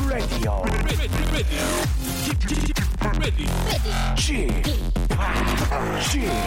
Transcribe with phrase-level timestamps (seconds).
[0.00, 1.64] Welcome to the Chip Radio.
[4.16, 4.48] Chip,
[6.00, 6.40] Chip,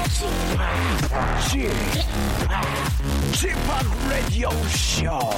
[3.34, 3.58] Chip,
[4.10, 5.30] Radio Show.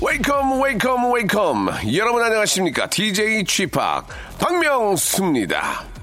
[0.00, 4.06] 웨이컴 웨이컴 웨이컴 여러분 안녕하십니까 DJ 취팍
[4.38, 5.93] 박명수입니다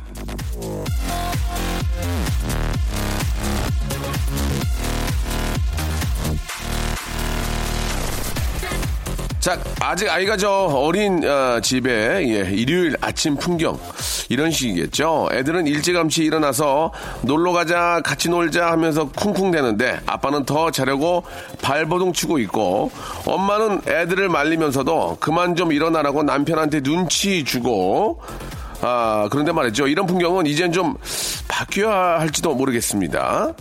[9.42, 13.76] 자 아직 아이가 저 어린 어, 집에 예, 일요일 아침 풍경
[14.30, 16.92] 이런 식이겠죠 애들은 일찌감치 일어나서
[17.24, 21.24] 놀러 가자 같이 놀자 하면서 쿵쿵대는데 아빠는 더 자려고
[21.60, 22.92] 발버둥 치고 있고
[23.26, 28.22] 엄마는 애들을 말리면서도 그만 좀 일어나라고 남편한테 눈치 주고
[28.82, 30.96] 아 그런데 말이죠 이런 풍경은 이젠 좀
[31.48, 33.54] 바뀌어야 할지도 모르겠습니다.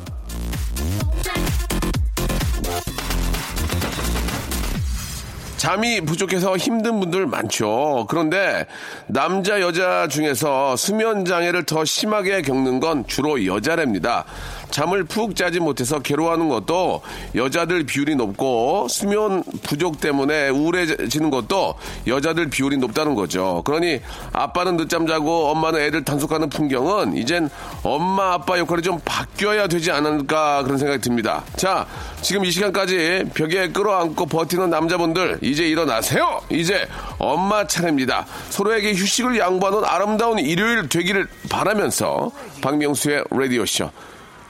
[5.60, 8.06] 잠이 부족해서 힘든 분들 많죠.
[8.08, 8.64] 그런데
[9.06, 14.24] 남자 여자 중에서 수면 장애를 더 심하게 겪는 건 주로 여자랍니다.
[14.70, 17.02] 잠을 푹 자지 못해서 괴로워하는 것도
[17.34, 21.74] 여자들 비율이 높고 수면 부족 때문에 우울해지는 것도
[22.06, 23.62] 여자들 비율이 높다는 거죠.
[23.64, 24.00] 그러니
[24.32, 27.50] 아빠는 늦잠 자고 엄마는 애를 단속하는 풍경은 이젠
[27.82, 31.42] 엄마 아빠 역할이 좀 바뀌어야 되지 않을까 그런 생각이 듭니다.
[31.56, 31.86] 자,
[32.22, 36.40] 지금 이 시간까지 벽에 끌어안고 버티는 남자분들 이제 일어나세요.
[36.50, 36.86] 이제
[37.18, 38.26] 엄마 차례입니다.
[38.50, 43.90] 서로에게 휴식을 양보하는 아름다운 일요일 되기를 바라면서 박명수의 라디오 쇼.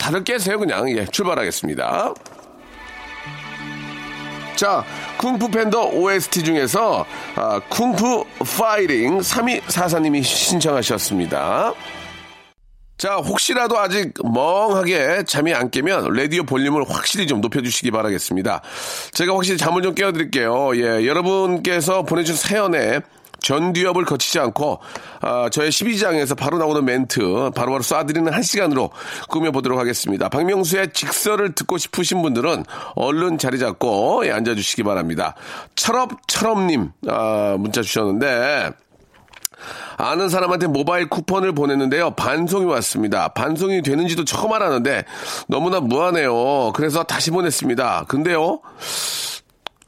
[0.00, 2.14] 다들 깨세요 그냥 예 출발하겠습니다.
[4.56, 4.84] 자,
[5.16, 8.24] 쿵푸 팬더 OST 중에서 아, 쿵푸
[8.58, 11.72] 파이팅 3244님이 신청하셨습니다.
[12.98, 18.60] 자, 혹시라도 아직 멍하게 잠이 안 깨면 라디오 볼륨을 확실히 좀 높여주시기 바라겠습니다.
[19.12, 20.76] 제가 확실히 잠을 좀 깨워드릴게요.
[20.76, 23.00] 예, 여러분께서 보내준 사연에
[23.42, 24.80] 전두엽을 거치지 않고
[25.20, 28.90] 아, 저의 12장에서 바로 나오는 멘트 바로 바로 쏴드리는 한 시간으로
[29.28, 30.28] 꾸며보도록 하겠습니다.
[30.28, 32.64] 박명수의 직설을 듣고 싶으신 분들은
[32.94, 35.34] 얼른 자리 잡고 예, 앉아주시기 바랍니다.
[35.76, 38.70] 철업철업님 아, 문자 주셨는데
[39.96, 42.12] 아는 사람한테 모바일 쿠폰을 보냈는데요.
[42.12, 43.28] 반송이 왔습니다.
[43.28, 45.04] 반송이 되는지도 처음 알았는데
[45.46, 46.72] 너무나 무하네요.
[46.74, 48.06] 그래서 다시 보냈습니다.
[48.08, 48.60] 근데요.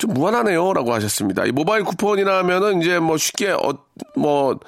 [0.02, 0.72] 좀 무한하네요.
[0.72, 1.44] 라고 하셨습니다.
[1.44, 3.72] 이 모바일 쿠폰이라 하면은 이제 뭐 쉽게, 어,
[4.16, 4.58] 뭐,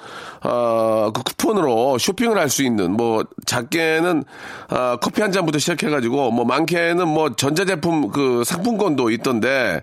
[0.41, 4.23] 어, 그 쿠폰으로 쇼핑을 할 수 있는, 뭐, 작게는,
[4.69, 9.81] 어, 커피 한 잔부터 시작해가지고, 뭐, 많게는 뭐, 전자제품 그 상품권도 있던데,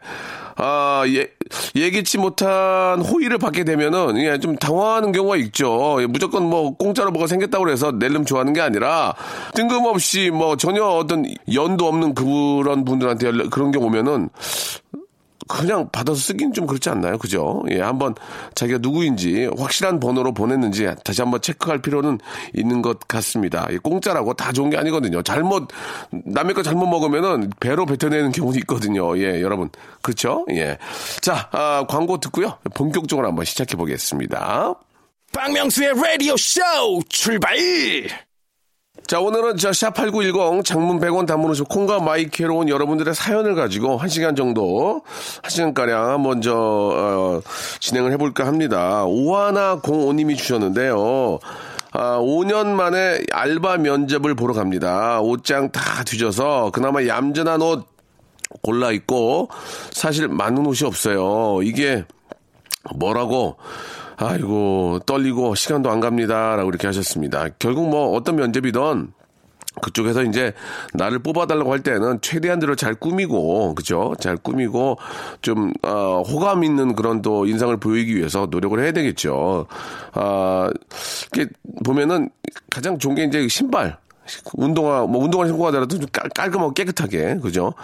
[0.56, 1.28] 아, 예,
[1.74, 5.98] 예기치 못한 호의를 받게 되면은, 예, 좀 당황하는 경우가 있죠.
[6.00, 9.14] 예, 무조건 뭐, 공짜로 뭐가 생겼다고 해서 낼름 좋아하는 게 아니라,
[9.54, 14.30] 뜬금없이 뭐, 전혀 어떤 연도 없는 그런 분들한테 그런 게 오면은,
[15.52, 17.18] 그냥 받아서 쓰긴 좀 그렇지 않나요?
[17.18, 17.62] 그죠?
[17.70, 18.14] 예, 한번
[18.54, 22.18] 자기가 누구인지 확실한 번호로 보냈는지 다시 한번 체크할 필요는
[22.54, 23.66] 있는 것 같습니다.
[23.70, 25.22] 예, 공짜라고 다 좋은 게 아니거든요.
[25.22, 25.68] 잘못,
[26.10, 29.16] 남의 거 잘못 먹으면은 배로 뱉어내는 경우도 있거든요.
[29.18, 29.68] 예, 여러분.
[30.00, 30.46] 그렇죠?
[30.50, 30.78] 예.
[31.20, 32.58] 자, 아, 광고 듣고요.
[32.74, 34.74] 본격적으로 한번 시작해 보겠습니다.
[35.32, 36.60] 박명수의 라디오 쇼
[37.08, 37.56] 출발!
[39.06, 45.02] 자, 오늘은 저 샵8910 장문 100원 단문으로 콩과 마이크로 온 여러분들의 사연을 가지고 1시간 정도,
[45.42, 47.40] 1시간가량 먼저, 어,
[47.80, 49.04] 진행을 해볼까 합니다.
[49.04, 51.40] 오하나 05님이 주셨는데요.
[51.92, 55.20] 아, 5년 만에 알바 면접을 보러 갑니다.
[55.20, 57.86] 옷장 다 뒤져서 그나마 얌전한 옷
[58.62, 59.48] 골라 입고
[59.90, 61.62] 사실 맞는 옷이 없어요.
[61.62, 62.04] 이게
[62.94, 63.56] 뭐라고
[64.24, 67.48] 아이고 떨리고 시간도 안 갑니다라고 이렇게 하셨습니다.
[67.58, 69.12] 결국 뭐 어떤 면접이든
[69.80, 70.52] 그쪽에서 이제
[70.92, 74.14] 나를 뽑아달라고 할 때는 최대한대로 잘 꾸미고 그죠?
[74.20, 74.98] 잘 꾸미고
[75.40, 79.66] 좀 어, 호감 있는 그런 또 인상을 보이기 위해서 노력을 해야 되겠죠.
[80.12, 80.70] 아
[81.32, 81.50] 이렇게
[81.84, 82.28] 보면은
[82.70, 83.96] 가장 좋은 게 이제 신발
[84.54, 87.74] 운동화, 뭐 운동화 신고 가더라도 좀 깔, 깔끔하고 깨끗하게, 그죠?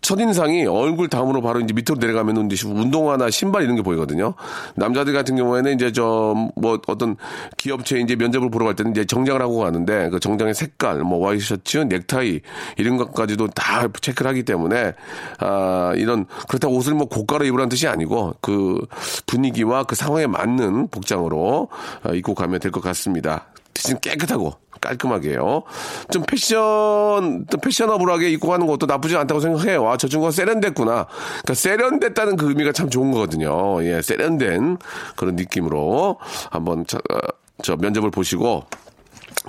[0.00, 4.34] 첫인상이 얼굴 다음으로 바로 이제 밑으로 내려가면 이제 운동화나 신발 이런 게 보이거든요.
[4.74, 7.16] 남자들 같은 경우에는 이제 저, 뭐 어떤
[7.56, 11.78] 기업체 이제 면접을 보러 갈 때는 이제 정장을 하고 가는데 그 정장의 색깔, 뭐 와이셔츠,
[11.78, 12.40] 넥타이
[12.78, 14.92] 이런 것까지도 다 체크를 하기 때문에
[15.38, 18.84] 아, 이런 그렇다고 옷을 뭐 고가로 입으라는 뜻이 아니고 그
[19.26, 21.68] 분위기와 그 상황에 맞는 복장으로
[22.02, 23.51] 아, 입고 가면 될 것 같습니다.
[23.74, 25.62] 대신 깨끗하고 깔끔하게요.
[26.10, 29.88] 좀 패션, 또 패셔너블하게 입고 가는 것도 나쁘지 않다고 생각해요.
[29.88, 31.06] 아, 저 친구가 세련됐구나.
[31.06, 33.82] 그러니까 세련됐다는 그 의미가 참 좋은 거거든요.
[33.84, 34.78] 예, 세련된
[35.16, 36.18] 그런 느낌으로
[36.50, 37.18] 한번 저, 어,
[37.62, 38.64] 저 면접을 보시고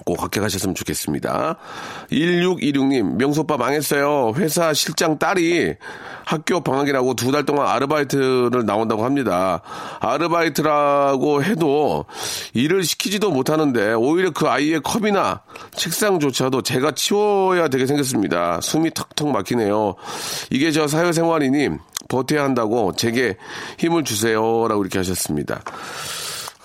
[0.05, 1.57] 꼭 합격하셨으면 좋겠습니다.
[2.11, 4.33] 1626님, 명소빠 망했어요.
[4.35, 5.75] 회사 실장 딸이
[6.25, 9.61] 학교 방학이라고 두 달 동안 아르바이트를 나온다고 합니다.
[9.99, 12.05] 아르바이트라고 해도
[12.53, 15.41] 일을 시키지도 못하는데 오히려 그 아이의 컵이나
[15.75, 18.61] 책상조차도 제가 치워야 되게 생겼습니다.
[18.61, 19.95] 숨이 턱턱 막히네요.
[20.51, 21.69] 이게 저 사회생활이니
[22.09, 23.37] 버텨야 한다고 제게
[23.79, 24.67] 힘을 주세요.
[24.67, 25.61] 라고 이렇게 하셨습니다.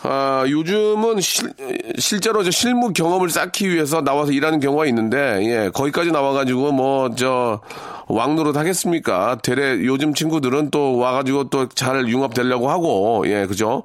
[0.02, 1.52] 아, 요즘은 실,
[1.98, 7.60] 실제로 저 실무 경험을 쌓기 위해서 나와서 일하는 경우가 있는데, 예, 거기까지 나와가지고 뭐, 저,
[8.06, 9.38] 왕노릇 하겠습니까?
[9.42, 13.82] 되레 요즘 친구들은 또 와가지고 또 잘 융합되려고 하고, 예, 그죠?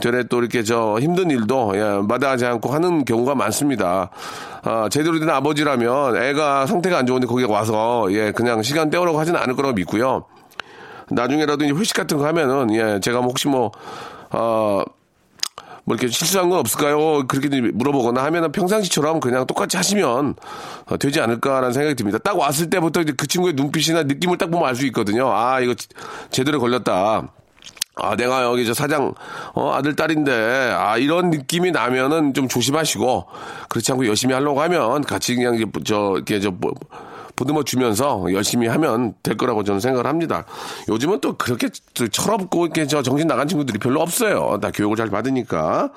[0.00, 4.10] 되레 또 이렇게 저 힘든 일도, 예, 마다하지 않고 하는 경우가 많습니다.
[4.64, 9.38] 아, 제대로 된 아버지라면 애가 상태가 안 좋은데 거기 와서, 예, 그냥 시간 때우라고 하지는
[9.40, 10.24] 않을 거라고 믿고요.
[11.10, 13.70] 나중에라도 이제 회식 같은 거 하면은, 예, 제가 뭐 혹시 뭐,
[14.30, 14.82] 어,
[15.84, 17.26] 뭐 이렇게 실수한 건 없을까요?
[17.26, 20.36] 그렇게 물어보거나 하면은 평상시처럼 그냥 똑같이 하시면
[20.86, 22.18] 어, 되지 않을까라는 생각이 듭니다.
[22.18, 25.30] 딱 왔을 때부터 이제 그 친구의 눈빛이나 느낌을 딱 보면 알 수 있거든요.
[25.32, 25.74] 아, 이거
[26.30, 27.28] 제대로 걸렸다.
[27.96, 29.12] 아, 내가 여기 저 사장,
[29.52, 33.26] 어, 아들, 딸인데, 아, 이런 느낌이 나면은 좀 조심하시고,
[33.68, 36.72] 그렇지 않고 열심히 하려고 하면 같이 그냥, 저, 이렇게 저, 뭐,
[37.36, 40.44] 보듬어 주면서 열심히 하면 될 거라고 저는 생각을 합니다.
[40.88, 41.68] 요즘은 또 그렇게
[42.10, 44.58] 철없고 이렇게 저 정신 나간 친구들이 별로 없어요.
[44.60, 45.90] 다 교육을 잘 받으니까.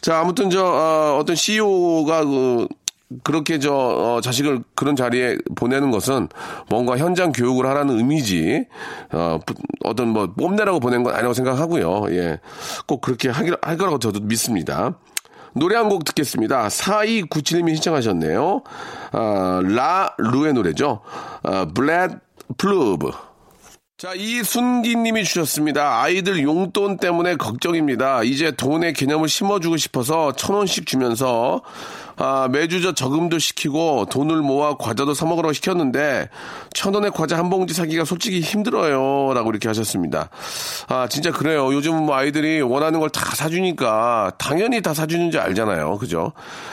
[0.00, 2.68] 자, 아무튼 저, 어, 어떤 CEO가 그,
[3.22, 6.28] 그렇게 저 어, 자식을 그런 자리에 보내는 것은
[6.68, 8.66] 뭔가 현장 교육을 하라는 의미지
[9.12, 9.38] 어,
[9.84, 12.06] 어떤 뭐 뽐내라고 보낸 건 아니라고 생각하고요.
[12.10, 12.40] 예,
[12.86, 14.94] 꼭 그렇게 하기 할 거라고 저도 믿습니다.
[15.54, 16.68] 노래 한 곡 듣겠습니다.
[16.68, 18.62] 4297님이 신청하셨네요.
[19.12, 21.00] 아, 라 루의 노래죠.
[21.42, 23.10] 아, Bulletproof.
[23.98, 26.00] 자, 이순기님이 주셨습니다.
[26.02, 28.24] 아이들 용돈 때문에 걱정입니다.
[28.24, 31.62] 이제 돈의 개념을 심어주고 싶어서 천 원씩 주면서
[32.16, 36.28] 아, 매주 저 저금도 시키고 돈을 모아 과자도 사 먹으라고 시켰는데
[36.74, 40.28] 천 원의 과자 한 봉지 사기가 솔직히 힘들어요라고 이렇게 하셨습니다.
[40.88, 41.72] 아 진짜 그래요.
[41.72, 45.98] 요즘 뭐 아이들이 원하는 걸 다 사주니까 당연히 다 사주는지 알잖아요.
[45.98, 46.32] 그죠?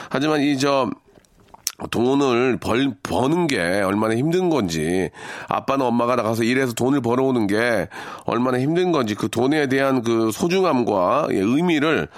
[0.10, 0.90] 하지만 이저
[1.92, 5.10] 돈을 벌, 버는 게 얼마나 힘든 건지,
[5.48, 7.88] 아빠는 엄마가 나가서 일해서 돈을 벌어오는 게
[8.26, 12.10] 얼마나 힘든 건지, 그 돈에 대한 그 소중함과 예, 의미를,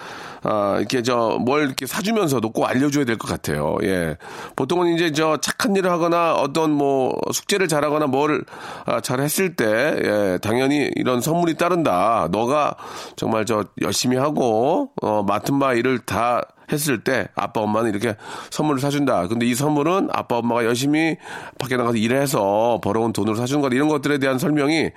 [0.43, 3.77] 아, 이렇게 저, 뭘 이렇게 사주면서도 꼭 알려줘야 될 것 같아요.
[3.83, 4.17] 예.
[4.55, 8.43] 보통은 이제 저 착한 일을 하거나 어떤 뭐 숙제를 잘하거나 뭘
[8.85, 12.27] 아, 잘했을 때, 예, 당연히 이런 선물이 따른다.
[12.31, 12.75] 너가
[13.15, 16.41] 정말 저 열심히 하고, 어, 맡은 바 일을 다
[16.71, 18.15] 했을 때 아빠 엄마는 이렇게
[18.49, 19.27] 선물을 사준다.
[19.27, 21.17] 근데 이 선물은 아빠 엄마가 열심히
[21.59, 23.75] 밖에 나가서 일해서 벌어온 돈으로 사준 거다.
[23.75, 24.89] 이런 것들에 대한 설명이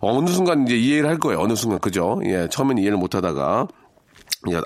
[0.00, 1.40] 어느 순간 이제 이해를 할 거예요.
[1.40, 2.20] 어느 순간 그죠?
[2.24, 3.68] 예, 처음에는 이해를 못 하다가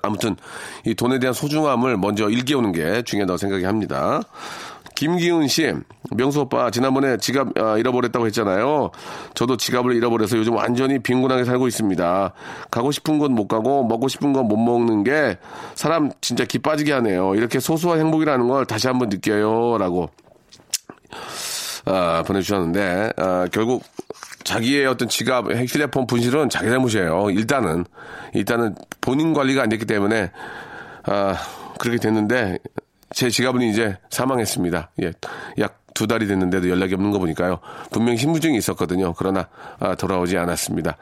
[0.03, 0.37] 아무튼
[0.85, 4.21] 이 돈에 대한 소중함을 먼저 일깨우는 게 중요하다고 생각이 합니다.
[4.95, 5.73] 김기훈 씨,
[6.11, 8.91] 명수 오빠, 지난번에 지갑 아, 잃어버렸다고 했잖아요.
[9.33, 12.33] 저도 지갑을 잃어버려서 요즘 완전히 빈곤하게 살고 있습니다.
[12.71, 15.39] 가고 싶은 곳 못 가고 먹고 싶은 건 못 먹는 게
[15.75, 17.35] 사람 진짜 기 빠지게 하네요.
[17.35, 19.79] 이렇게 소소한 행복이라는 걸 다시 한번 느껴요.
[19.79, 20.11] 라고
[21.87, 23.83] 아, 보내주셨는데, 아, 결국
[24.45, 27.31] 자기의 어떤 지갑, 휴대폰 분실은 자기 잘못이에요.
[27.31, 27.85] 일단은.
[28.35, 30.31] 일단은 본인 관리가 안 됐기 때문에,
[31.05, 31.37] 아,
[31.79, 32.59] 그렇게 됐는데,
[33.13, 34.91] 제 지갑은 이제 사망했습니다.
[35.03, 35.13] 예.
[35.59, 37.59] 약 두 달이 됐는데도 연락이 없는 거 보니까요.
[37.91, 39.13] 분명 신분증이 있었거든요.
[39.15, 40.97] 그러나 아, 돌아오지 않았습니다.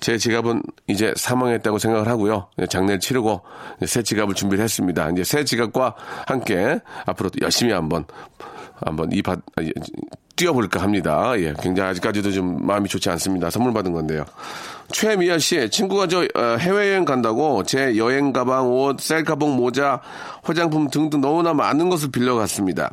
[0.00, 2.48] 제 지갑은 이제 사망했다고 생각을 하고요.
[2.60, 3.40] 예, 장례를 치르고
[3.86, 5.08] 새 지갑을 준비를 했습니다.
[5.10, 5.94] 이제 새 지갑과
[6.26, 8.04] 함께 앞으로도 열심히 한번
[8.74, 9.62] 한번 이 바, 아,
[10.36, 11.32] 뛰어볼까 합니다.
[11.36, 13.50] 예, 굉장히 아직까지도 좀 마음이 좋지 않습니다.
[13.50, 14.24] 선물 받은 건데요.
[14.90, 20.00] 최미아 씨, 친구가 저 어, 해외여행 간다고 제 여행 가방, 옷, 셀카봉, 모자,
[20.42, 22.90] 화장품 등등 너무나 많은 것을 빌려갔습니다.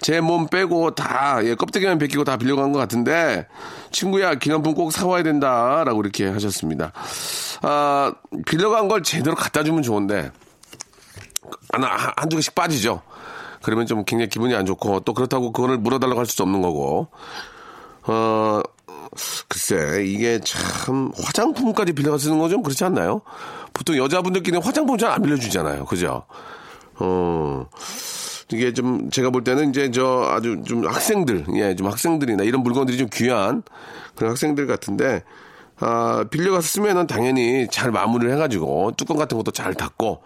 [0.00, 3.46] 제 몸 빼고 다, 예, 껍데기만 벗기고 다 빌려간 것 같은데,
[3.90, 5.82] 친구야, 기념품 꼭 사와야 된다.
[5.84, 6.92] 라고 이렇게 하셨습니다.
[7.62, 8.12] 아,
[8.46, 10.30] 빌려간 걸 제대로 갖다 주면 좋은데,
[11.72, 13.00] 하나, 한두 개씩 빠지죠.
[13.64, 17.08] 그러면 좀 굉장히 기분이 안 좋고, 또 그렇다고 그거를 물어달라고 할 수도 없는 거고,
[18.06, 18.60] 어,
[19.48, 23.22] 글쎄, 이게 참, 화장품까지 빌려가 쓰는 건좀 그렇지 않나요?
[23.72, 25.84] 보통 여자분들끼리는 화장품 잘 안 빌려주잖아요.
[25.86, 26.24] 그죠?
[26.98, 27.66] 어,
[28.52, 32.98] 이게 좀, 제가 볼 때는 이제 저 아주 좀 학생들, 예, 좀 학생들이나 이런 물건들이
[32.98, 33.62] 좀 귀한
[34.14, 35.22] 그런 학생들 같은데,
[35.80, 40.22] 아, 빌려가서 쓰면은 당연히 잘 마무리를 해가지고, 뚜껑 같은 것도 잘 닫고,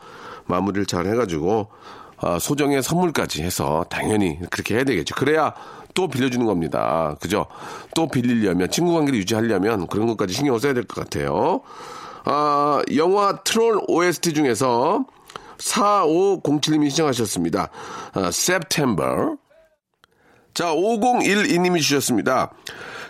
[0.46, 2.07] 마무리를 잘 해가지고, 아,
[2.40, 5.14] 소정의 선물까지 해서 당연히 그렇게 해야 되겠죠.
[5.14, 5.54] 그래야
[5.94, 7.16] 또 빌려주는 겁니다.
[7.20, 7.46] 그죠?
[7.94, 11.60] 또 빌리려면, 친구 관계를 유지하려면 그런 것까지 신경을 써야 될 것 같아요.
[12.24, 15.04] 아, 영화 트롤 OST 중에서
[15.58, 17.70] 4507님이 신청하셨습니다.
[18.12, 19.36] 아, September.
[20.58, 22.50] 자, 5012님이 주셨습니다.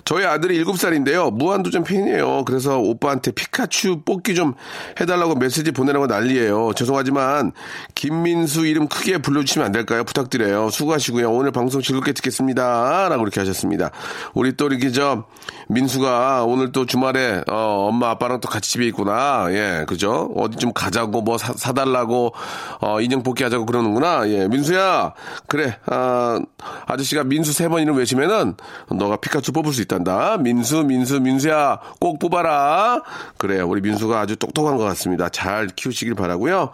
[0.09, 1.31] 저희 아들이 7살인데요.
[1.35, 2.45] 무한도전 팬이에요.
[2.47, 4.55] 그래서 오빠한테 피카츄 뽑기 좀
[4.99, 6.73] 해달라고 메시지 보내라고 난리예요.
[6.75, 7.52] 죄송하지만
[7.95, 10.05] 김민수 이름 크게 불러주시면 안 될까요?
[10.05, 10.71] 부탁드려요.
[10.71, 11.31] 수고하시고요.
[11.31, 13.11] 오늘 방송 즐겁게 듣겠습니다.
[13.11, 13.90] 라고 이렇게 하셨습니다.
[14.33, 15.25] 우리 또 이렇게 저
[15.69, 19.49] 민수가 오늘 또 주말에 어, 엄마 아빠랑 또 같이 집에 있구나.
[19.50, 20.33] 예, 그죠?
[20.35, 22.33] 어디 좀 가자고 뭐 사, 사달라고
[22.81, 24.26] 어, 인형 뽑기 하자고 그러는구나.
[24.31, 25.12] 예, 민수야.
[25.49, 25.76] 그래.
[25.85, 26.40] 아,
[26.87, 28.54] 아저씨가 민수 세 번 이름 외치면은
[28.90, 30.38] 너가 피카츄 뽑을 수 있단다.
[30.38, 31.78] 민수, 민수, 민수야.
[32.00, 33.02] 꼭 뽑아라.
[33.37, 33.61] 그래.
[33.61, 35.28] 우리 민수가 아주 똑똑한 것 같습니다.
[35.28, 36.71] 잘 키우시길 바라고요.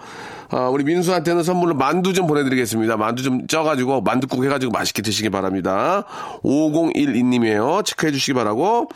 [0.51, 2.97] 아, 우리 민수한테는 선물로 만두 좀 보내드리겠습니다.
[2.97, 6.05] 만두 좀 쪄가지고 만두국 해가지고 맛있게 드시기 바랍니다.
[6.45, 7.85] 5012님이에요.
[7.85, 8.89] 체크해 주시기 바라고.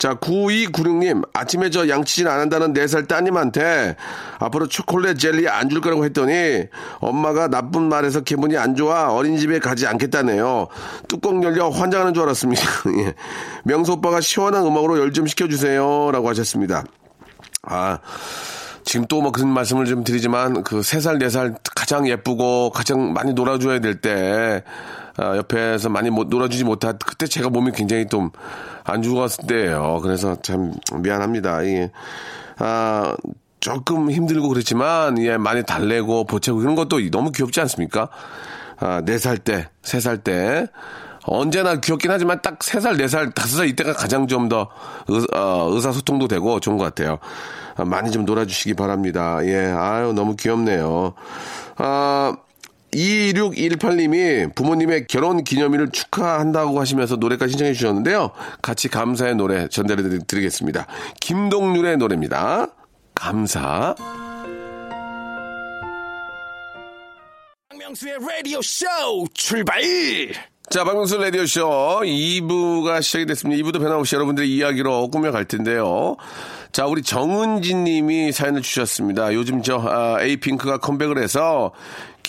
[0.00, 3.96] 자, 9296님, 아침에 저 양치질 안 한다는 4살 따님한테
[4.38, 6.64] 앞으로 초콜릿 젤리 안 줄 거라고 했더니
[7.00, 10.68] 엄마가 나쁜 말해서 기분이 안 좋아 어린이집에 가지 않겠다네요.
[11.06, 12.62] 뚜껑 열려 환장하는 줄 알았습니다.
[13.04, 13.14] 예.
[13.64, 16.10] 명수 오빠가 시원한 음악으로 열 좀 시켜주세요.
[16.12, 16.82] 라고 하셨습니다.
[17.64, 17.98] 아.
[18.84, 24.64] 지금 또 뭐 그런 말씀을 좀 드리지만 그세살네살 가장 예쁘고 가장 많이 놀아줘야 될 때
[25.16, 28.30] 아, 옆에서 많이 못 놀아주지 못한 그때 제가 몸이 굉장히 좀
[28.84, 30.00] 안 좋았을 때예요.
[30.02, 31.62] 그래서 참 미안합니다.
[31.62, 31.90] 이게
[32.58, 33.14] 아
[33.60, 38.08] 조금 힘들고 그렇지만 예 많이 달래고 보채고 그런 것도 너무 귀엽지 않습니까?
[38.78, 40.66] 아, 네살 때, 세살 때.
[41.24, 44.70] 언제나 귀엽긴 하지만 딱세 살, 네 살, 다섯 살 이때가 가장 좀더
[45.34, 47.18] 어, 의사소통도 되고 좋은 것 같아요.
[47.76, 49.38] 아, 많이 좀 놀아주시기 바랍니다.
[49.42, 51.12] 예, 아유, 너무 귀엽네요.
[51.76, 52.34] 아,
[52.92, 58.32] 2618님이 부모님의 결혼 기념일을 축하한다고 하시면서 노래까지 신청해 주셨는데요.
[58.62, 60.86] 같이 감사의 노래 전달해 드리겠습니다.
[61.20, 62.68] 김동률의 노래입니다.
[63.14, 63.94] 감사.
[67.68, 68.86] 박명수의 라디오 쇼
[69.34, 69.82] 출발!
[70.70, 73.60] 자, 박명수 라디오쇼 2부가 시작이 됐습니다.
[73.60, 76.16] 2부도 변함없이 여러분들의 이야기로 꾸며갈 텐데요.
[76.70, 79.34] 자, 우리 정은지 님이 사연을 주셨습니다.
[79.34, 81.72] 요즘 저, 아, 에이핑크가 컴백을 해서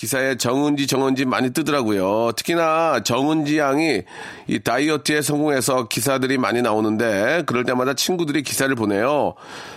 [0.02, 2.32] 기사에 정은지, 정은지 많이 뜨더라고요.
[2.32, 4.02] 특히나 정은지 양이
[4.48, 9.34] 이 다이어트에 성공해서 기사들이 많이 나오는데 그럴 때마다 친구들이 기사를 보내요.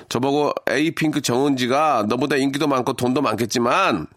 [0.10, 4.08] 저보고 에이핑크 정은지가 너보다 인기도 많고 돈도 많겠지만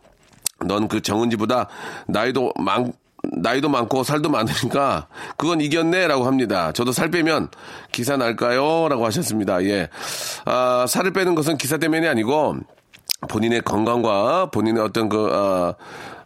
[0.65, 1.69] 넌 그 정은지보다
[2.07, 2.91] 나이도 많,
[3.23, 6.73] 나이도 많고 살도 많으니까 그건 이겼네라고 합니다.
[6.73, 7.51] 저도 살 빼면
[7.93, 9.63] 기사 날까요?라고 하셨습니다.
[9.65, 9.91] 예,
[10.47, 12.57] 아, 살을 빼는 것은 기사 때문이 아니고
[13.27, 15.75] 본인의 건강과 본인의 어떤 그 아,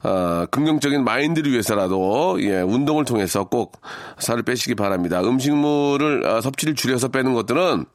[0.02, 3.80] 아, 긍정적인 마인드를 위해서라도 예, 운동을 통해서 꼭
[4.18, 5.20] 살을 빼시기 바랍니다.
[5.22, 7.86] 음식물을 아, 섭취를 줄여서 빼는 것들은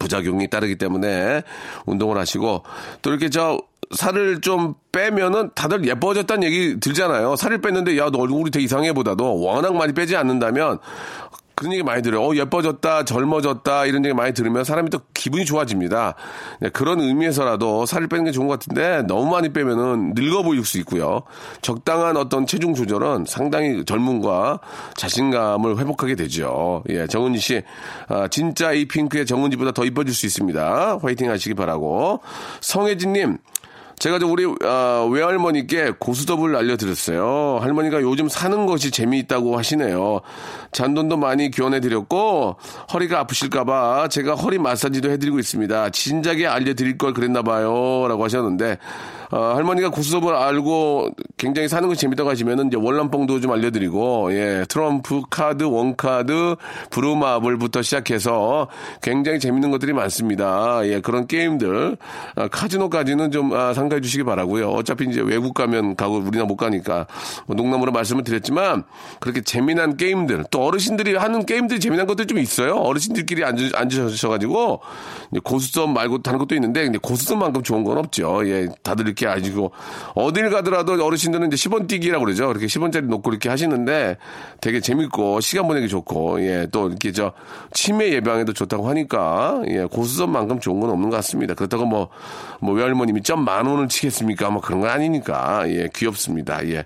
[0.00, 1.42] 부작용이 따르기 때문에
[1.86, 2.62] 운동을 하시고
[3.02, 3.60] 또 이렇게 저
[3.90, 7.36] 살을 좀 빼면은 다들 예뻐졌다는 얘기 들잖아요.
[7.36, 10.78] 살을 뺐는데 야 너 얼굴이 되게 이상해 보다도 워낙 많이 빼지 않는다면
[11.62, 12.28] 그런 얘기 많이 들어요.
[12.28, 16.16] 어, 예뻐졌다, 젊어졌다, 이런 얘기 많이 들으면 사람이 또 기분이 좋아집니다.
[16.60, 20.78] 네, 그런 의미에서라도 살을 빼는 게 좋은 것 같은데 너무 많이 빼면은 늙어 보일 수
[20.78, 21.22] 있고요.
[21.62, 24.58] 적당한 어떤 체중 조절은 상당히 젊음과
[24.96, 26.82] 자신감을 회복하게 되죠.
[26.88, 27.62] 예, 정은지 씨,
[28.08, 30.98] 아, 진짜 이 핑크의 정은지보다 더 이뻐질 수 있습니다.
[31.00, 32.20] 화이팅 하시기 바라고.
[32.60, 33.38] 성혜진님,
[34.02, 37.60] 제가 좀 우리 어, 외할머니께 고수톱을 알려드렸어요.
[37.60, 40.22] 할머니가 요즘 사는 것이 재미있다고 하시네요.
[40.72, 42.56] 잔돈도 많이 교환해드렸고
[42.92, 45.90] 허리가 아프실까봐 제가 허리 마사지도 해드리고 있습니다.
[45.90, 48.78] 진작에 알려드릴 걸 그랬나봐요 라고 하셨는데
[49.32, 51.08] 어, 할머니가 고수톱을 알고
[51.38, 56.56] 굉장히 사는 것이 재밌다고 하시면은 이제 월남뽕도 좀 알려드리고 예 트럼프 카드, 원카드,
[56.90, 58.68] 브루마블부터 시작해서
[59.00, 60.86] 굉장히 재밌는 것들이 많습니다.
[60.86, 61.96] 예 그런 게임들
[62.36, 64.68] 아, 카지노까지는 좀 아, 상가해 주시기 바라고요.
[64.68, 67.06] 어차피 이제 외국 가면 가고 우리나라 못 가니까
[67.46, 68.84] 뭐 농담으로 말씀을 드렸지만
[69.18, 72.74] 그렇게 재미난 게임들 또 어르신들이 하는 게임들이 재미난 것들이 좀 있어요.
[72.74, 74.82] 어르신들끼리 앉으, 앉으셔가지고
[75.42, 78.46] 고수톱 말고 다른 것도 있는데 근데 고수톱만큼 좋은 건 없죠.
[78.46, 79.72] 예 다들 이렇게 이렇 게 아시고
[80.14, 82.50] 어딜 가더라도 어르신들은 이제 10원 뛰기라고 그러죠.
[82.50, 84.16] 이렇게 10원짜리 놓고 이렇게 하시는데
[84.60, 87.32] 되게 재밌고 시간 보내기 좋고 예, 또 이렇게 저
[87.72, 91.54] 치매 예방에도 좋다고 하니까 예, 고수점만큼 좋은 건 없는 것 같습니다.
[91.54, 92.08] 그렇다고 뭐,
[92.60, 94.50] 뭐 외할머님이 점 만 원을 치겠습니까?
[94.50, 96.66] 뭐 그런 건 아니니까 예, 귀엽습니다.
[96.68, 96.84] 예.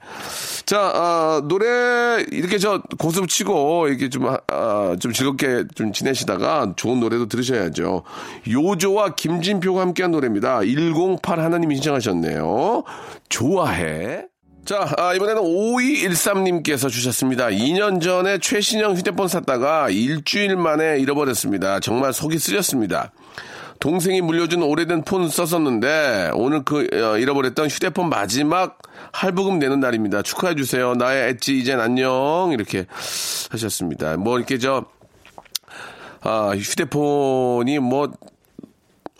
[0.65, 6.99] 자, 아, 노래 이렇게 저 고수 치고 이렇게 좀, 아, 좀 즐겁게 좀 지내시다가 좋은
[7.01, 8.03] 노래도 들으셔야죠.
[8.51, 10.61] 요조와 김진표가 함께한 노래입니다.
[10.61, 12.85] 108 하나님이 신청하셨 네요.
[13.29, 14.25] 좋아해.
[14.65, 17.47] 자, 아, 이번에는 5213님께서 주셨습니다.
[17.47, 21.79] 2년 전에 최신형 휴대폰 샀다가 일주일 만에 잃어버렸습니다.
[21.79, 23.13] 정말 속이 쓰렸습니다.
[23.79, 28.79] 동생이 물려준 오래된 폰 썼었는데 오늘 그 어, 잃어버렸던 휴대폰 마지막
[29.13, 30.23] 할부금 내는 날입니다.
[30.23, 30.95] 축하해 주세요.
[30.95, 32.87] 나의 엣지 이젠 안녕 이렇게
[33.51, 34.17] 하셨습니다.
[34.17, 34.87] 뭐 이렇게 저
[36.23, 38.11] 아, 휴대폰이 뭐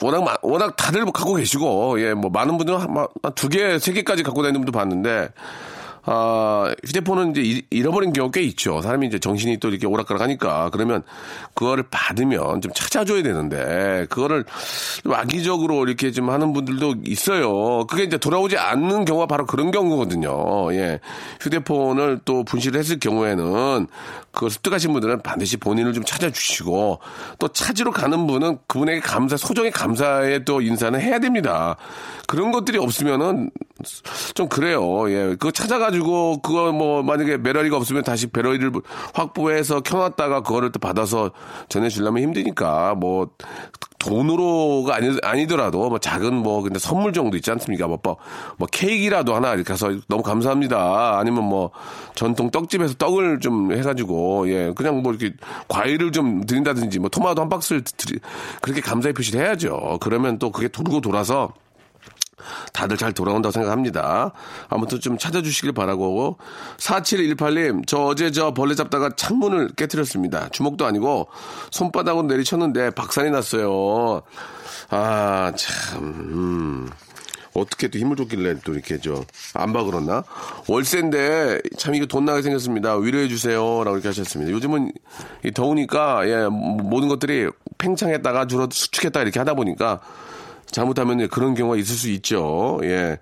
[0.03, 2.79] 워낙 워낙 다들 갖고 계시고 예 뭐 많은 분들은
[3.23, 5.31] 한두 개, 세 개까지 갖고 다니는 분도 봤는데
[6.09, 8.81] 아, 휴대폰은 이제 잃어버린 경우가 꽤 있죠.
[8.81, 10.71] 사람이 이제 정신이 또 이렇게 오락가락 하니까.
[10.71, 11.03] 그러면
[11.55, 14.45] 그거를 받으면 좀 찾아줘야 되는데, 그거를
[15.03, 17.87] 좀 악의적으로 이렇게 좀 하는 분들도 있어요.
[17.87, 20.73] 그게 이제 돌아오지 않는 경우가 바로 그런 경우거든요.
[20.75, 21.01] 예.
[21.41, 23.89] 휴대폰을 또 분실을 했을 경우에는
[24.31, 27.01] 그걸 습득하신 분들은 반드시 본인을 좀 찾아주시고
[27.39, 31.77] 또 찾으러 가는 분은 그분에게 감사, 소정의 감사의 또 인사는 해야 됩니다.
[32.29, 33.51] 그런 것들이 없으면은
[34.35, 35.11] 좀 그래요.
[35.11, 35.29] 예.
[35.31, 38.73] 그거 찾아가지고 그거 뭐 만약에 배럴리가 없으면 다시 배럴리를
[39.15, 41.31] 확보해서 켜놨다가 그거를 또 받아서
[41.69, 43.31] 전해주려면 힘드니까 뭐
[43.99, 47.87] 돈으로가 아니, 아니더라도 뭐 작은 뭐 근데 선물 정도 있지 않습니까?
[47.87, 48.17] 뭐, 뭐,
[48.57, 51.19] 뭐 케이크라도 하나 이렇게 해서 너무 감사합니다.
[51.19, 51.71] 아니면 뭐
[52.15, 55.35] 전통 떡집에서 떡을 좀 해가지고 예 그냥 뭐 이렇게
[55.69, 58.21] 과일을 좀 드린다든지 뭐 토마토 한 박스를 드리
[58.61, 59.99] 그렇게 감사의 표시를 해야죠.
[60.01, 61.53] 그러면 또 그게 돌고 돌아서
[62.73, 64.33] 다들 잘 돌아온다고 생각합니다.
[64.69, 66.39] 아무튼 좀 찾아주시길 바라고.
[66.79, 70.49] 4718님, 저 어제 저 벌레 잡다가 창문을 깨뜨렸습니다.
[70.51, 71.29] 주먹도 아니고
[71.71, 74.23] 손바닥으로 내리쳤는데 박산이 났어요.
[74.91, 76.91] 아, 참, 음.
[77.57, 80.25] 어떻게 또 힘을 줬길래 또 이렇게 저안 박으렀나?
[80.69, 82.97] 월세인데 참 이거 돈 나게 생겼습니다.
[82.97, 84.53] 위로해 주세요라고 이렇게 하셨습니다.
[84.53, 84.93] 요즘은
[85.55, 90.01] 더우니까 예 모든 것들이 팽창했다가 줄어 수축했다 이렇게 하다 보니까
[90.71, 92.79] 잘못하면 그런 경우가 있을 수 있죠.
[92.83, 93.19] 예.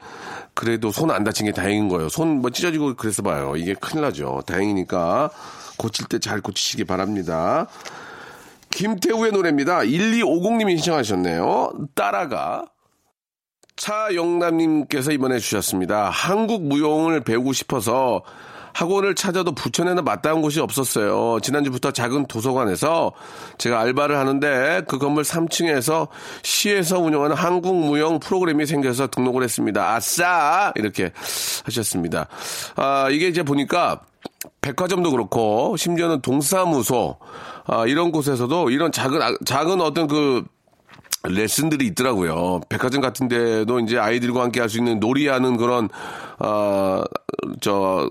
[0.54, 2.08] 그래도 손 안 다친 게 다행인 거예요.
[2.08, 3.54] 손 뭐 찢어지고 그래서 봐요.
[3.56, 4.42] 이게 큰일 나죠.
[4.46, 5.30] 다행이니까
[5.76, 7.66] 고칠 때 잘 고치시기 바랍니다.
[8.70, 9.80] 김태우의 노래입니다.
[9.80, 11.72] 1250님이 신청하셨네요.
[11.94, 12.64] 따라가.
[13.76, 16.08] 차영남님께서 이번에 주셨습니다.
[16.10, 18.22] 한국 무용을 배우고 싶어서
[18.74, 21.38] 학원을 찾아도 부천에는 마땅한 곳이 없었어요.
[21.40, 23.12] 지난주부터 작은 도서관에서
[23.56, 26.08] 제가 알바를 하는데 그 건물 3층에서
[26.42, 29.94] 시에서 운영하는 한국 무용 프로그램이 생겨서 등록을 했습니다.
[29.94, 30.72] 아싸!
[30.74, 31.12] 이렇게
[31.64, 32.26] 하셨습니다.
[32.76, 34.00] 아, 이게 이제 보니까
[34.60, 37.18] 백화점도 그렇고 심지어는 동사무소
[37.66, 40.44] 아, 이런 곳에서도 이런 작은 아, 작은 어떤 그
[41.24, 42.60] 레슨들이 있더라고요.
[42.68, 45.88] 백화점 같은 데도 이제 아이들과 함께 할 수 있는 놀이하는 그런,
[46.38, 47.02] 어,
[47.60, 48.10] 저,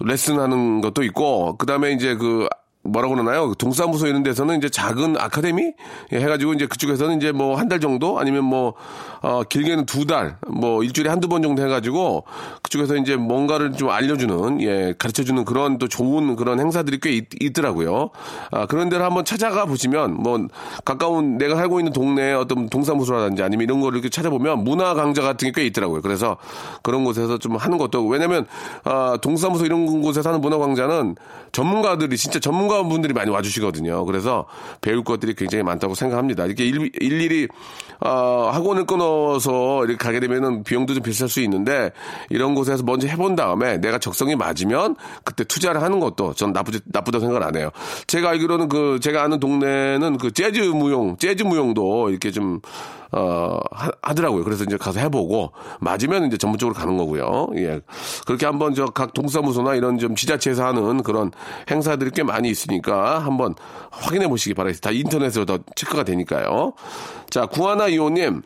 [0.00, 2.48] 레슨하는 것도 있고, 그 다음에 이제 그
[2.86, 3.54] 뭐라고 그러나요?
[3.54, 5.72] 동사무소 이런 데서는 이제 작은 아카데미
[6.12, 8.74] 해가지고 이제 그쪽에서는 이제 뭐 한 달 정도 아니면 뭐,
[9.22, 12.24] 어, 길게는 두 달, 뭐 일주일에 한두 번 정도 해가지고
[12.62, 18.10] 그쪽에서 이제 뭔가를 좀 알려주는, 예, 가르쳐주는 그런 또 좋은 그런 행사들이 꽤 있, 더라고요
[18.52, 20.46] 아, 그런 데를 한번 찾아가 보시면 뭐
[20.84, 25.50] 가까운 내가 살고 있는 동네에 어떤 동사무소라든지 아니면 이런 거를 이렇게 찾아보면 문화 강좌 같은
[25.50, 26.02] 게 꽤 있더라고요.
[26.02, 26.36] 그래서
[26.82, 28.46] 그런 곳에서 좀 하는 것도 왜냐면,
[28.84, 31.16] 아, 동사무소 이런 곳에서 하는 문화 강좌는
[31.52, 34.04] 전문가들이 진짜 전문가 분들이 많이 와주시거든요.
[34.06, 34.46] 그래서
[34.80, 36.46] 배울 것들이 굉장히 많다고 생각합니다.
[36.46, 37.48] 이렇게 일, 일일이
[38.00, 41.92] 어, 학원을 끊어서 이렇게 가게 되면은 비용도 좀 비쌀 수 있는데
[42.30, 47.20] 이런 곳에서 먼저 해본 다음에 내가 적성이 맞으면 그때 투자를 하는 것도 전 나쁘지 나쁘다고
[47.20, 47.70] 생각을 안 해요.
[48.06, 52.60] 제가 알기로는 그 제가 아는 동네는 그 재즈 무용, 재즈 무용도 이렇게 좀
[53.12, 57.48] 어, 하, 더라고요 그래서 이제 가서 해보고 맞으면 이제 전문적으로 가는 거고요.
[57.56, 57.80] 예.
[58.26, 61.30] 그렇게 한번 저 각 동사무소나 이런 좀 지자체에서 하는 그런
[61.70, 63.54] 행사들이 꽤 많이 있 으니까 한번
[63.90, 64.90] 확인해 보시기 바라겠습니다.
[64.90, 66.72] 다 인터넷으로 더 체크가 되니까요.
[67.30, 68.42] 자, 구하나 이호님,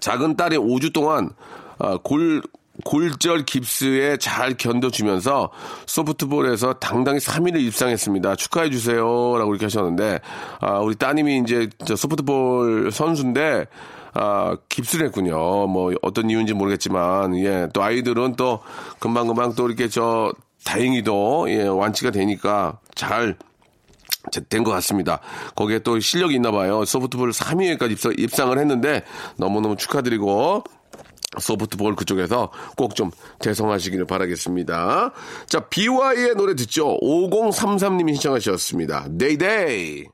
[0.00, 1.30] 작은 딸이 5주 동안
[1.78, 2.42] 어, 골
[2.84, 5.50] 골절 깁스에 잘 견뎌주면서
[5.86, 8.34] 소프트볼에서 당당히 3위를 입상했습니다.
[8.34, 10.20] 축하해 주세요라고 이렇게 하셨는데
[10.60, 13.66] 아, 우리 따님이 이제 소프트볼 선수인데
[14.14, 15.66] 아, 깁스를 했군요.
[15.66, 18.60] 뭐 어떤 이유인지 모르겠지만 예, 또 아이들은 또
[18.98, 20.32] 금방금방 또 이렇게 저
[20.64, 23.36] 다행히도 예, 완치가 되니까 잘
[24.48, 25.20] 된것 같습니다.
[25.54, 26.84] 거기에 또 실력이 있나 봐요.
[26.84, 29.04] 소프트볼 3위에까지 입상, 입상 을 했는데
[29.36, 30.64] 너무너무 축하드리고
[31.38, 35.12] 소프트볼 그쪽에서 꼭 좀 대성하시기를 바라겠습니다.
[35.48, 36.96] 자, 비와이의 노래 듣죠.
[37.00, 39.08] 5033님이 신청하셨습니다.
[39.18, 40.13] Day Day.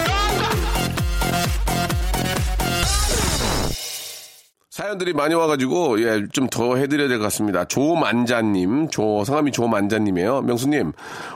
[4.81, 7.65] 사연들이 많이 와가지고 예 좀 더 해드려야 될 것 같습니다.
[7.65, 10.41] 조만자님, 조 성함이 조만자님이에요.
[10.41, 10.91] 명수님,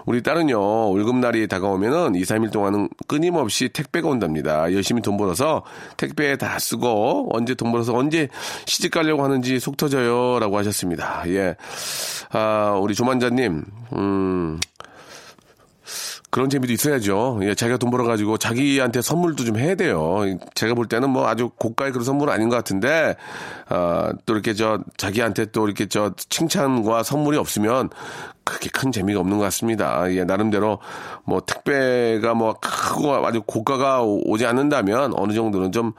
[0.07, 0.59] 우리 딸은요
[0.91, 4.73] 월급날이 다가오면은 2, 3일 동안은 끊임없이 택배가 온답니다.
[4.73, 5.63] 열심히 돈 벌어서
[5.97, 8.29] 택배에 다 쓰고 언제 돈 벌어서 언제
[8.65, 11.23] 시집 가려고 하는지 속 터져요라고 하셨습니다.
[11.27, 11.55] 예,
[12.31, 13.63] 아 우리 조만자님,
[13.95, 14.59] 음.
[16.35, 17.39] 그런 재미도 있어야죠.
[17.43, 20.19] 예, 자기가 돈 벌어가지고 자기한테 선물도 좀 해야 돼요.
[20.53, 23.15] 제가 볼 때는 뭐 아주 고가의 그런 선물은 아닌 것 같은데,
[23.69, 27.89] 아, 또 이렇게 저 자기한테 또 이렇게 저 칭찬과 선물이 없으면
[28.43, 30.13] 그렇게 큰 재미가 없는 것 같습니다.
[30.13, 30.79] 예, 나름대로
[31.23, 35.93] 뭐 택배가 뭐 크고 아주 고가가 오지 않는다면 어느 정도는 좀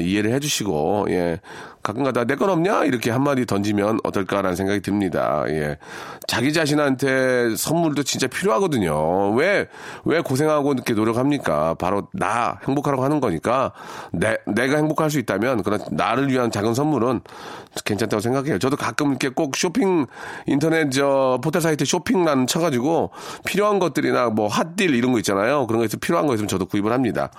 [0.00, 1.38] 이해를 해주시고, 예,
[1.82, 5.44] 가끔가다 내 건 없냐 이렇게 한마디 던지면 어떨까라는 생각이 듭니다.
[5.48, 5.78] 예,
[6.26, 9.30] 자기 자신한테 선물도 진짜 필요하거든요.
[9.32, 11.74] 왜왜 고생하고 이렇게 노력합니까?
[11.74, 13.72] 바로 나 행복하라고 하는 거니까
[14.12, 17.20] 내 내가 행복할 수 있다면 그런 나를 위한 작은 선물은
[17.84, 18.58] 괜찮다고 생각해요.
[18.58, 20.06] 저도 가끔 이렇게 꼭 쇼핑
[20.46, 23.10] 인터넷 저 포털 사이트 쇼핑란 쳐가지고
[23.46, 25.66] 필요한 것들이나 뭐 핫딜 이런 거 있잖아요.
[25.66, 27.30] 그런 거 있으면 필요한 거 있으면 저도 구입을 합니다.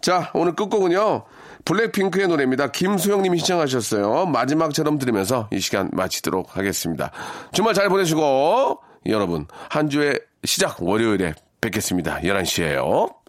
[0.00, 1.24] 자 오늘 끝곡은요.
[1.64, 2.70] 블랙핑크의 노래입니다.
[2.70, 4.26] 김수영님이 시청하셨어요.
[4.26, 7.10] 마지막처럼 들으면서 이 시간 마치도록 하겠습니다.
[7.52, 12.20] 주말 잘 보내시고 여러분 한 주의 시작 월요일에 뵙겠습니다.
[12.20, 13.23] 11시에요.